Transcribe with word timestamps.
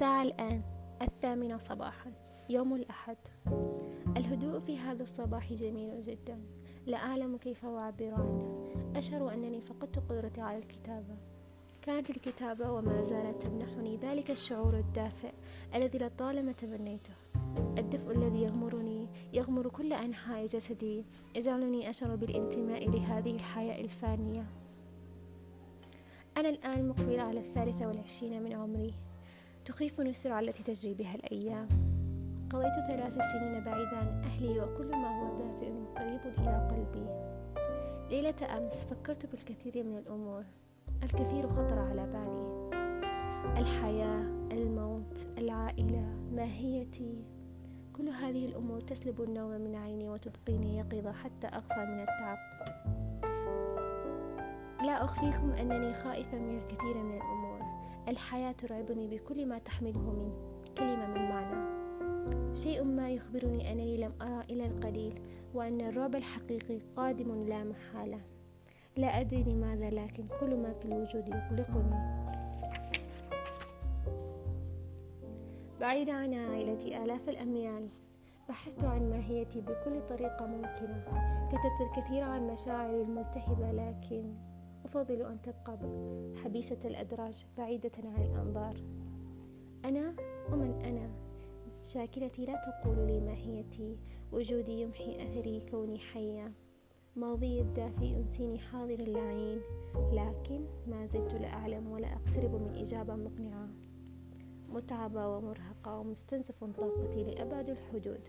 الساعة 0.00 0.22
الآن 0.22 0.62
الثامنة 1.02 1.58
صباحا 1.58 2.12
يوم 2.48 2.74
الأحد. 2.74 3.16
الهدوء 4.16 4.60
في 4.60 4.78
هذا 4.78 5.02
الصباح 5.02 5.52
جميل 5.52 6.02
جدا. 6.02 6.40
لا 6.86 6.96
أعلم 6.96 7.36
كيف 7.36 7.64
أعبر 7.64 8.14
عنه. 8.14 8.70
أشعر 8.96 9.34
أنني 9.34 9.60
فقدت 9.60 9.98
قدرتي 9.98 10.40
على 10.40 10.58
الكتابة. 10.58 11.16
كانت 11.82 12.10
الكتابة 12.10 12.72
وما 12.72 13.02
زالت 13.02 13.42
تمنحني 13.42 13.96
ذلك 13.96 14.30
الشعور 14.30 14.78
الدافئ 14.78 15.32
الذي 15.74 15.98
لطالما 15.98 16.52
تمنيته. 16.52 17.14
الدفء 17.78 18.10
الذي 18.10 18.42
يغمرني 18.42 19.08
يغمر 19.32 19.68
كل 19.68 19.92
أنحاء 19.92 20.44
جسدي 20.44 21.04
يجعلني 21.36 21.90
أشعر 21.90 22.16
بالانتماء 22.16 22.90
لهذه 22.90 23.30
الحياة 23.30 23.80
الفانية. 23.80 24.46
أنا 26.36 26.48
الآن 26.48 26.88
مقبلة 26.88 27.22
على 27.22 27.40
الثالثة 27.40 27.88
والعشرين 27.88 28.42
من 28.42 28.52
عمري. 28.52 28.94
تخيفني 29.64 30.10
السرعة 30.10 30.40
التي 30.40 30.62
تجري 30.62 30.94
بها 30.94 31.14
الأيام. 31.14 31.68
قضيت 32.50 32.74
ثلاث 32.88 33.12
سنين 33.32 33.64
بعيدا 33.64 33.96
عن 33.96 34.22
أهلي 34.24 34.60
وكل 34.60 34.90
ما 34.90 35.20
هو 35.20 35.38
دافئ 35.38 35.70
قريب 35.96 36.20
إلى 36.38 36.68
قلبي. 36.70 37.06
ليلة 38.10 38.58
أمس 38.58 38.74
فكرت 38.74 39.26
بالكثير 39.26 39.84
من 39.84 39.98
الأمور. 39.98 40.44
الكثير 41.02 41.48
خطر 41.48 41.78
على 41.78 42.06
بالي. 42.06 42.70
الحياة 43.60 44.22
الموت 44.52 45.26
العائلة 45.38 46.04
ماهيتي. 46.32 47.24
كل 47.96 48.08
هذه 48.08 48.46
الأمور 48.46 48.80
تسلب 48.80 49.22
النوم 49.22 49.50
من 49.50 49.74
عيني 49.76 50.08
وتبقيني 50.08 50.78
يقظة 50.78 51.12
حتى 51.12 51.46
أغفى 51.46 51.84
من 51.84 52.00
التعب. 52.00 52.38
لا 54.82 55.04
أخفيكم 55.04 55.50
أنني 55.50 55.94
خائفة 55.94 56.38
من 56.38 56.58
الكثير 56.58 56.94
من 56.94 57.16
الأمور. 57.16 57.79
الحياة 58.08 58.52
ترعبني 58.52 59.06
بكل 59.06 59.46
ما 59.46 59.58
تحمله 59.58 59.98
من 59.98 60.32
كلمة 60.78 61.06
من 61.06 61.28
معنى. 61.28 61.80
شيء 62.54 62.84
ما 62.84 63.10
يخبرني 63.10 63.72
أنني 63.72 63.96
لم 63.96 64.12
أرى 64.22 64.44
إلى 64.50 64.66
القليل 64.66 65.20
وأن 65.54 65.80
الرعب 65.80 66.16
الحقيقي 66.16 66.80
قادم 66.96 67.44
لا 67.48 67.64
محالة. 67.64 68.20
لا 68.96 69.20
أدري 69.20 69.42
لماذا 69.42 69.90
لكن 69.90 70.24
كل 70.40 70.56
ما 70.56 70.72
في 70.72 70.84
الوجود 70.84 71.28
يقلقني. 71.28 72.24
بعيدة 75.80 76.12
عن 76.12 76.34
عائلتي 76.34 77.04
آلاف 77.04 77.28
الأميال 77.28 77.88
بحثت 78.48 78.84
عن 78.84 79.10
ماهيتي 79.10 79.60
بكل 79.60 80.06
طريقة 80.08 80.46
ممكنة. 80.46 81.04
كتبت 81.48 81.80
الكثير 81.88 82.22
عن 82.22 82.46
مشاعري 82.46 83.02
الملتهبة 83.02 83.72
لكن 83.72 84.34
أفضل 84.90 85.22
أن 85.22 85.42
تبقى 85.42 85.78
حبيسة 86.44 86.78
الأدراج 86.84 87.46
بعيدة 87.58 87.90
عن 87.98 88.22
الأنظار. 88.22 88.76
أنا 89.84 90.14
ومن 90.52 90.82
أنا 90.84 91.10
شاكلتي 91.82 92.44
لا 92.44 92.54
تقول 92.54 93.06
لي 93.06 93.20
ماهيتي 93.20 93.96
وجودي 94.32 94.80
يمحي 94.80 95.16
أثري 95.22 95.60
كوني 95.70 95.98
حية. 95.98 96.52
ماضي 97.16 97.60
الدافي 97.60 98.04
ينسيني 98.04 98.58
حاضر 98.58 98.94
اللعين 98.94 99.60
لكن 100.12 100.64
ما 100.86 101.06
زلت 101.06 101.34
لا 101.34 101.48
أعلم 101.48 101.90
ولا 101.90 102.08
أقترب 102.12 102.54
من 102.54 102.76
إجابة 102.76 103.16
مقنعة. 103.16 103.68
متعبة 104.68 105.28
ومرهقة 105.28 105.98
ومستنزف 105.98 106.64
طاقتي 106.64 107.24
لأبعد 107.24 107.68
الحدود. 107.68 108.28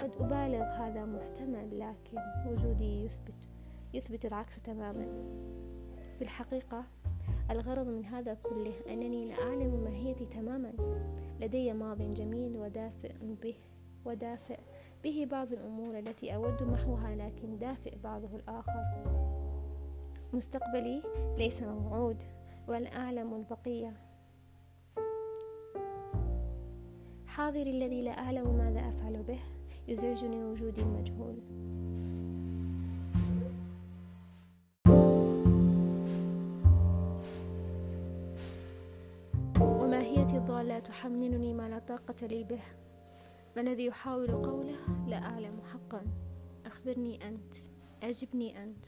قد 0.00 0.10
أبالغ 0.20 0.62
هذا 0.62 1.04
محتمل 1.04 1.78
لكن 1.78 2.18
وجودي 2.46 3.04
يثبت 3.04 3.48
يثبت 3.94 4.26
العكس 4.26 4.62
تماما. 4.62 5.06
في 6.16 6.22
الحقيقة 6.22 6.84
الغرض 7.50 7.86
من 7.86 8.04
هذا 8.04 8.34
كله 8.34 8.74
أنني 8.88 9.28
لا 9.28 9.42
أعلم 9.42 9.84
ماهيتي 9.84 10.26
تماما. 10.26 10.72
لدي 11.40 11.72
ماض 11.72 12.02
جميل 12.02 12.56
ودافئ 12.56 13.12
به 13.42 13.54
ودافئ 14.04 14.58
به 15.04 15.28
بعض 15.30 15.52
الأمور 15.52 15.98
التي 15.98 16.34
أود 16.34 16.62
محوها 16.62 17.16
لكن 17.16 17.58
دافئ 17.58 17.98
بعضه 18.04 18.36
الآخر. 18.36 18.84
مستقبلي 20.32 21.02
ليس 21.38 21.62
موعود 21.62 22.22
ولا 22.68 22.96
أعلم 22.96 23.34
البقية. 23.34 23.92
حاضري 27.26 27.70
الذي 27.70 28.02
لا 28.02 28.10
أعلم 28.10 28.56
ماذا 28.56 28.88
أفعل 28.88 29.22
به 29.22 29.38
يزعجني 29.88 30.44
وجودي 30.44 30.80
المجهول 30.80 31.36
وماهيتي 40.36 40.52
الضالة 40.52 40.78
تحملني 40.78 41.54
ما 41.54 41.68
لا 41.68 41.78
طاقة 41.78 42.26
لي 42.26 42.44
به. 42.44 42.60
ما 43.56 43.62
الذي 43.62 43.86
يحاول 43.86 44.42
قوله؟ 44.42 45.06
لا 45.06 45.16
أعلم 45.16 45.60
حقا. 45.72 46.02
أخبرني 46.66 47.28
أنت. 47.28 47.54
أجبني 48.02 48.62
أنت. 48.62 48.86